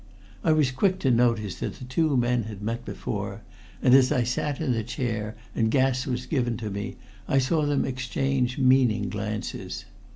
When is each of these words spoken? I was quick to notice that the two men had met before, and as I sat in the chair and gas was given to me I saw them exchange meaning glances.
I 0.43 0.51
was 0.51 0.71
quick 0.71 0.97
to 1.01 1.11
notice 1.11 1.59
that 1.59 1.75
the 1.75 1.85
two 1.85 2.17
men 2.17 2.45
had 2.45 2.63
met 2.63 2.83
before, 2.85 3.43
and 3.83 3.93
as 3.93 4.11
I 4.11 4.23
sat 4.23 4.59
in 4.59 4.71
the 4.71 4.83
chair 4.83 5.35
and 5.53 5.69
gas 5.69 6.07
was 6.07 6.25
given 6.25 6.57
to 6.57 6.71
me 6.71 6.95
I 7.27 7.37
saw 7.37 7.67
them 7.67 7.85
exchange 7.85 8.57
meaning 8.57 9.09
glances. 9.09 9.85